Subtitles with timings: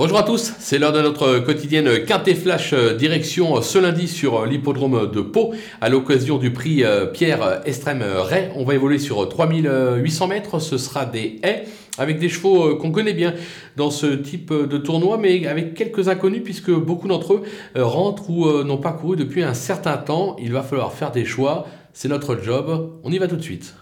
[0.00, 4.08] Bonjour à tous, c'est l'heure de notre quotidienne Quintet Flash euh, direction euh, ce lundi
[4.08, 8.48] sur euh, l'hippodrome de Pau à l'occasion du prix Pierre Estrem Ray.
[8.56, 11.64] On va évoluer sur 3800 mètres, ce sera des haies
[11.98, 13.34] avec des chevaux qu'on connaît bien
[13.76, 17.42] dans ce type de tournoi, mais avec quelques inconnus puisque beaucoup d'entre eux
[17.76, 20.34] rentrent ou n'ont pas couru depuis un certain temps.
[20.40, 23.74] Il va falloir faire des choix, c'est notre job, on y va tout de suite.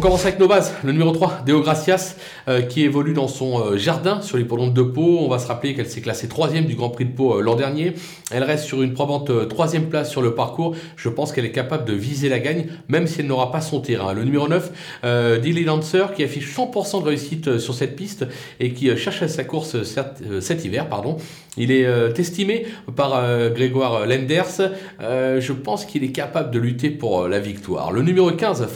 [0.00, 0.72] On commence avec nos bases.
[0.82, 2.16] Le numéro 3, Deo Gracias,
[2.48, 5.18] euh, qui évolue dans son euh, jardin sur l'hippodrome de Pau.
[5.20, 7.54] On va se rappeler qu'elle s'est classée troisième du Grand Prix de Pau euh, l'an
[7.54, 7.92] dernier.
[8.30, 10.74] Elle reste sur une probante troisième place sur le parcours.
[10.96, 13.80] Je pense qu'elle est capable de viser la gagne, même si elle n'aura pas son
[13.80, 14.14] terrain.
[14.14, 18.24] Le numéro 9, Dilly Lancer, qui affiche 100% de réussite sur cette piste
[18.58, 20.88] et qui cherche sa course cet, hiver.
[20.88, 21.18] Pardon.
[21.56, 21.84] Il est
[22.18, 24.70] estimé par Grégoire Lenders.
[25.00, 27.90] je pense qu'il est capable de lutter pour la victoire.
[27.90, 28.68] Le numéro 15,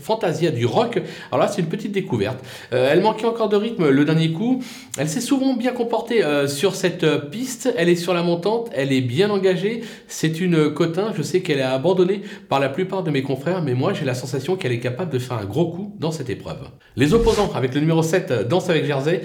[0.00, 1.00] Fantasia rock.
[1.30, 2.38] Alors là, c'est une petite découverte.
[2.72, 4.62] Euh, elle manquait encore de rythme le dernier coup.
[4.98, 7.72] Elle s'est souvent bien comportée euh, sur cette euh, piste.
[7.76, 9.82] Elle est sur la montante, elle est bien engagée.
[10.06, 11.12] C'est une cotin.
[11.16, 14.14] Je sais qu'elle est abandonnée par la plupart de mes confrères, mais moi, j'ai la
[14.14, 16.58] sensation qu'elle est capable de faire un gros coup dans cette épreuve.
[16.96, 19.22] Les opposants, avec le numéro 7, Danse avec Jersey,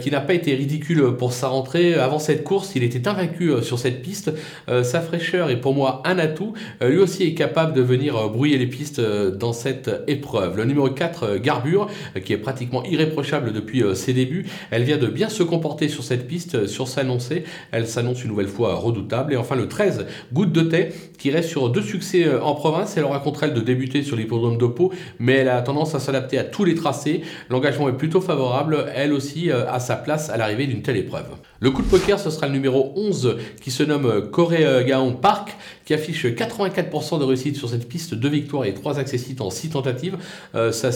[0.00, 1.94] qui n'a pas été ridicule pour sa rentrée.
[1.94, 4.32] Avant cette course, il était invaincu sur cette piste.
[4.66, 6.54] sa fraîcheur est pour moi un atout.
[6.80, 10.56] lui aussi est capable de venir brouiller les pistes dans cette épreuve.
[10.62, 14.46] Le numéro 4, euh, Garbure, euh, qui est pratiquement irréprochable depuis euh, ses débuts.
[14.70, 17.42] Elle vient de bien se comporter sur cette piste, sur s'annoncer.
[17.72, 19.32] Elle s'annonce une nouvelle fois redoutable.
[19.32, 22.96] Et enfin le 13, Goutte de thé, qui reste sur deux succès en province.
[22.96, 25.98] Elle aura contre elle de débuter sur l'hippodrome de Pau, mais elle a tendance à
[25.98, 27.22] s'adapter à tous les tracés.
[27.50, 28.86] L'engagement est plutôt favorable.
[28.94, 31.26] Elle aussi a sa place à l'arrivée d'une telle épreuve.
[31.62, 35.56] Le coup de poker, ce sera le numéro 11 qui se nomme Corée Gaon Park,
[35.84, 39.70] qui affiche 84% de réussite sur cette piste, deux victoires et trois accessites en six
[39.70, 40.16] tentatives.
[40.56, 40.90] Euh, sa,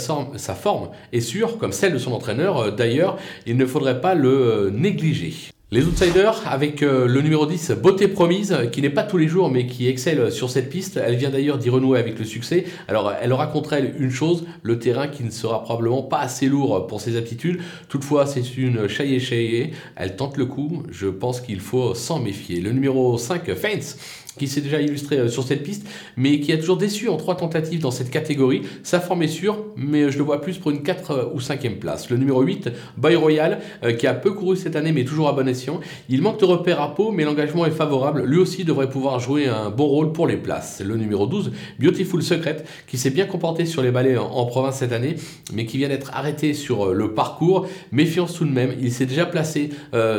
[0.56, 2.58] forme est sûre, comme celle de son entraîneur.
[2.58, 5.52] Euh, d'ailleurs, il ne faudrait pas le euh, négliger.
[5.72, 9.66] Les outsiders avec le numéro 10, Beauté Promise, qui n'est pas tous les jours mais
[9.66, 10.96] qui excelle sur cette piste.
[10.96, 12.66] Elle vient d'ailleurs d'y renouer avec le succès.
[12.86, 16.46] Alors elle aura contre elle une chose, le terrain qui ne sera probablement pas assez
[16.46, 17.58] lourd pour ses aptitudes.
[17.88, 22.60] Toutefois c'est une chaillée chaillée, elle tente le coup, je pense qu'il faut s'en méfier.
[22.60, 23.96] Le numéro 5, Fence,
[24.38, 25.86] qui s'est déjà illustré euh, sur cette piste,
[26.16, 28.62] mais qui a toujours déçu en trois tentatives dans cette catégorie.
[28.82, 31.78] Sa forme est sûre, mais je le vois plus pour une 4 euh, ou 5e
[31.78, 32.10] place.
[32.10, 35.32] Le numéro 8, Boy Royal, euh, qui a peu couru cette année, mais toujours à
[35.32, 35.80] bon escient.
[36.08, 38.24] Il manque de repères à peau, mais l'engagement est favorable.
[38.24, 40.82] Lui aussi devrait pouvoir jouer un bon rôle pour les places.
[40.84, 44.92] Le numéro 12, Beautiful Secret, qui s'est bien comporté sur les balais en, province cette
[44.92, 45.16] année,
[45.52, 47.66] mais qui vient d'être arrêté sur le parcours.
[47.90, 49.70] Méfiance tout de même, il s'est déjà placé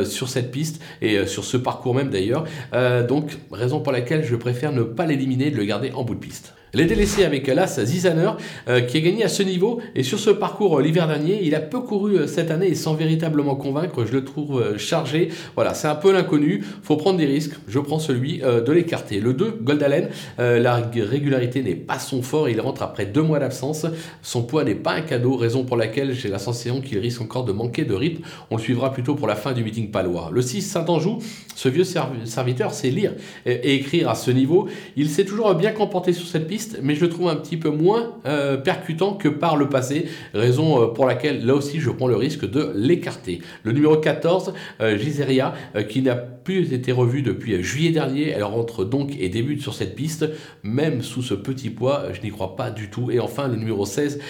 [0.04, 2.44] sur cette piste et sur ce parcours même d'ailleurs.
[3.08, 6.14] donc, raison pour laquelle je préfère ne pas l'éliminer et de le garder en bout
[6.14, 6.54] de piste.
[6.74, 8.32] Les délaissés avec l'As Zizaner
[8.68, 11.54] euh, qui a gagné à ce niveau et sur ce parcours euh, l'hiver dernier, il
[11.54, 15.30] a peu couru euh, cette année et sans véritablement convaincre, je le trouve chargé.
[15.54, 17.52] Voilà, c'est un peu l'inconnu, faut prendre des risques.
[17.68, 19.20] Je prends celui de l'écarter.
[19.20, 20.08] Le 2, Goldalen,
[20.38, 23.86] la régularité n'est pas son fort, il rentre après deux mois d'absence.
[24.22, 27.44] Son poids n'est pas un cadeau, raison pour laquelle j'ai la sensation qu'il risque encore
[27.44, 28.22] de manquer de rythme.
[28.50, 30.30] On le suivra plutôt pour la fin du meeting palois.
[30.32, 31.18] Le 6, Saint-Anjou,
[31.54, 33.14] ce vieux serviteur sait lire
[33.46, 34.68] et écrire à ce niveau.
[34.96, 37.70] Il s'est toujours bien comporté sur cette piste mais je le trouve un petit peu
[37.70, 42.08] moins euh, percutant que par le passé, raison euh, pour laquelle là aussi je prends
[42.08, 43.40] le risque de l'écarter.
[43.62, 45.54] Le numéro 14, euh, Giseria,
[45.88, 49.94] qui n'a plus été revu depuis juillet dernier, elle rentre donc et débute sur cette
[49.94, 50.28] piste,
[50.62, 53.10] même sous ce petit poids, je n'y crois pas du tout.
[53.10, 54.20] Et enfin le numéro 16,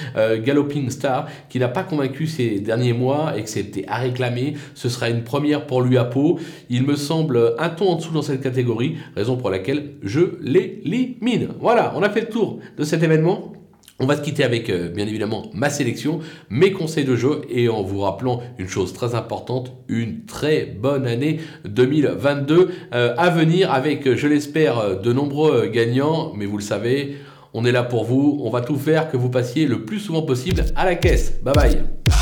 [0.44, 4.88] Galloping Star, qui n'a pas convaincu ces derniers mois et que c'était à réclamer, ce
[4.88, 6.40] sera une première pour lui à peau.
[6.70, 11.48] Il me semble un ton en dessous dans cette catégorie, raison pour laquelle je l'élimine.
[11.60, 13.52] Voilà, on a le tour de cet événement.
[14.00, 16.20] On va se quitter avec euh, bien évidemment ma sélection,
[16.50, 21.04] mes conseils de jeu et en vous rappelant une chose très importante, une très bonne
[21.04, 26.32] année 2022 euh, à venir avec, je l'espère, de nombreux gagnants.
[26.36, 27.16] Mais vous le savez,
[27.54, 30.22] on est là pour vous, on va tout faire que vous passiez le plus souvent
[30.22, 31.40] possible à la caisse.
[31.42, 32.17] Bye bye